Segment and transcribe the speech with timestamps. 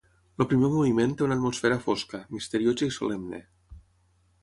[0.43, 3.47] El primer moviment té una atmosfera fosca, misteriosa i solemne.